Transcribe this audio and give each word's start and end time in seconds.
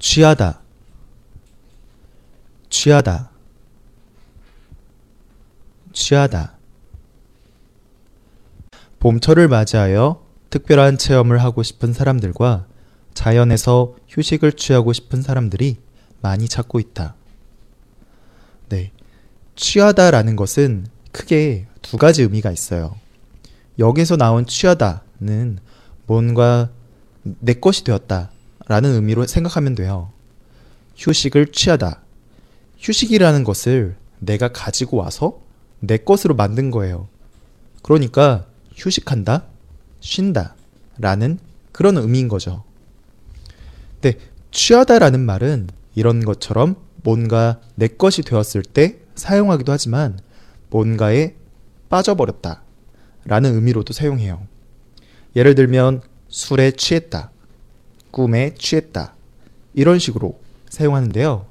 취하다, 0.00 0.62
취하다, 2.70 3.30
취하다. 5.92 6.54
봄철을 8.98 9.48
맞이하여 9.48 10.24
특별한 10.48 10.96
체험을 10.96 11.42
하고 11.42 11.62
싶은 11.62 11.92
사람들과 11.92 12.66
자연에서 13.12 13.94
휴식을 14.08 14.52
취하고 14.54 14.94
싶은 14.94 15.20
사람들이 15.20 15.76
많이 16.22 16.48
찾고 16.48 16.80
있다. 16.80 17.14
네. 18.70 18.92
취하다라는 19.54 20.34
것은 20.36 20.86
크게 21.12 21.66
두 21.82 21.98
가지 21.98 22.22
의미가 22.22 22.50
있어요. 22.50 22.96
여기서 23.78 24.16
나온 24.16 24.46
취하다는 24.46 25.58
뭔가 26.06 26.70
내 27.22 27.52
것이 27.52 27.84
되었다 27.84 28.30
라는 28.70 28.94
의미로 28.94 29.26
생각하면 29.26 29.74
돼요. 29.74 30.12
휴식을 30.96 31.50
취하다. 31.50 32.02
휴식이라는 32.78 33.42
것을 33.42 33.96
내가 34.20 34.52
가지고 34.52 34.98
와서 34.98 35.40
내 35.80 35.96
것으로 35.96 36.36
만든 36.36 36.70
거예요. 36.70 37.08
그러니까 37.82 38.46
휴식한다, 38.76 39.46
쉰다 39.98 40.54
라는 40.98 41.40
그런 41.72 41.96
의미인 41.96 42.28
거죠. 42.28 42.62
근데 44.00 44.20
취하다라는 44.52 45.18
말은 45.18 45.66
이런 45.96 46.24
것처럼 46.24 46.76
뭔가 47.02 47.60
내 47.74 47.88
것이 47.88 48.22
되었을 48.22 48.62
때 48.62 49.00
사용하기도 49.16 49.72
하지만 49.72 50.20
뭔가에 50.68 51.34
빠져버렸다 51.88 52.62
라는 53.24 53.52
의미로도 53.56 53.92
사용해요. 53.92 54.46
예를 55.34 55.56
들면 55.56 56.02
술에 56.28 56.70
취했다, 56.70 57.32
꿈에 58.10 58.54
취했다 58.54 59.14
이런 59.74 59.98
식으로 59.98 60.38
사용하는데요. 60.68 61.46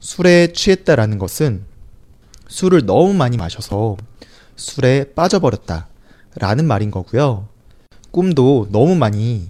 술에 0.00 0.52
취했다라는 0.52 1.18
것은 1.18 1.64
술을 2.48 2.86
너무 2.86 3.14
많이 3.14 3.36
마셔서 3.36 3.96
술에 4.56 5.12
빠져버렸다 5.14 5.88
라는 6.36 6.66
말인 6.66 6.90
거고요. 6.90 7.48
꿈도 8.10 8.68
너무 8.70 8.94
많이 8.96 9.48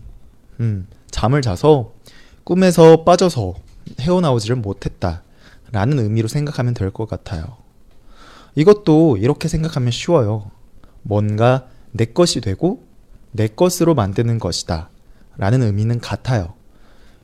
음, 0.60 0.86
잠을 1.10 1.42
자서 1.42 1.92
꿈에서 2.44 3.04
빠져서 3.04 3.54
헤어나오지를 4.00 4.56
못했다 4.56 5.22
라는 5.72 5.98
의미로 5.98 6.28
생각하면 6.28 6.74
될 6.74 6.90
것 6.90 7.08
같아요. 7.08 7.56
이것도 8.56 9.16
이렇게 9.18 9.48
생각하면 9.48 9.90
쉬워요. 9.92 10.50
뭔가 11.02 11.66
내 11.92 12.04
것이 12.04 12.40
되고 12.40 12.84
내 13.32 13.46
것으로 13.46 13.94
만드는 13.94 14.38
것이다 14.38 14.90
라는 15.40 15.62
의미는 15.62 16.00
같아요. 16.00 16.52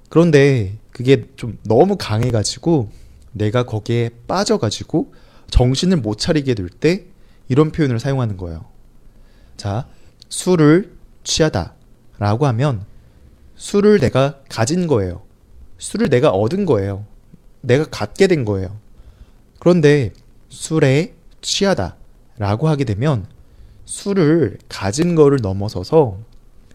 그런데 0.08 0.78
그게 0.90 1.26
좀 1.36 1.58
너무 1.64 1.96
강해가지고 1.98 2.90
내가 3.32 3.64
거기에 3.66 4.08
빠져가지고 4.26 5.12
정신을 5.50 5.98
못 5.98 6.18
차리게 6.18 6.54
될 6.54 6.70
때 6.70 7.04
이런 7.48 7.70
표현을 7.70 8.00
사용하는 8.00 8.38
거예요. 8.38 8.64
자, 9.58 9.86
술을 10.30 10.96
취하다 11.24 11.74
라고 12.18 12.46
하면 12.46 12.86
술을 13.56 14.00
내가 14.00 14.40
가진 14.48 14.86
거예요. 14.86 15.22
술을 15.76 16.08
내가 16.08 16.30
얻은 16.30 16.64
거예요. 16.64 17.04
내가 17.60 17.84
갖게 17.84 18.28
된 18.28 18.46
거예요. 18.46 18.78
그런데 19.58 20.12
술에 20.48 21.14
취하다 21.42 21.96
라고 22.38 22.68
하게 22.68 22.84
되면 22.84 23.26
술을 23.84 24.56
가진 24.70 25.14
거를 25.14 25.38
넘어서서 25.42 26.18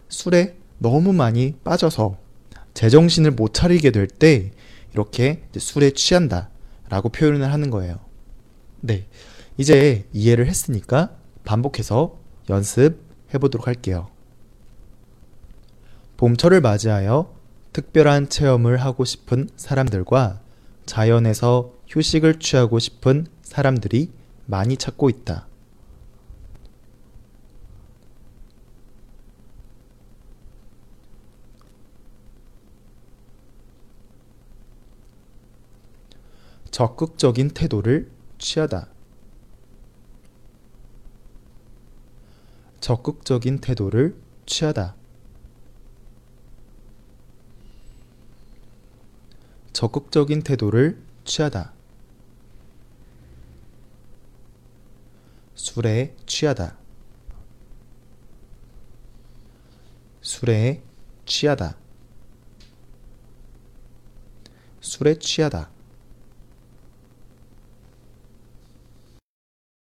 술에 0.08 0.54
너무 0.82 1.12
많이 1.12 1.54
빠져서 1.62 2.18
제정신을 2.74 3.30
못 3.30 3.54
차리게 3.54 3.92
될 3.92 4.08
때 4.08 4.50
이렇게 4.92 5.44
술에 5.56 5.92
취한다 5.92 6.50
라고 6.88 7.08
표현을 7.08 7.50
하는 7.50 7.70
거예요. 7.70 7.98
네. 8.80 9.06
이제 9.56 10.06
이해를 10.12 10.46
했으니까 10.48 11.12
반복해서 11.44 12.18
연습해 12.50 13.38
보도록 13.40 13.66
할게요. 13.68 14.08
봄철을 16.16 16.60
맞이하여 16.60 17.32
특별한 17.72 18.28
체험을 18.28 18.76
하고 18.78 19.04
싶은 19.04 19.48
사람들과 19.56 20.40
자연에서 20.84 21.72
휴식을 21.88 22.38
취하고 22.38 22.78
싶은 22.78 23.26
사람들이 23.42 24.10
많이 24.46 24.76
찾고 24.76 25.08
있다. 25.08 25.46
적극적인 36.72 37.50
태도를 37.50 38.10
취하다. 38.38 38.88
적극적인 42.80 43.58
태도를 43.60 44.16
취하다. 44.46 44.96
적극적인 49.74 50.42
태도를 50.42 50.98
취하다. 51.24 51.74
술에 55.54 56.16
취하다. 56.24 56.78
술에 60.22 60.82
취하다. 61.26 61.76
술에 64.80 65.18
취하다. 65.18 65.81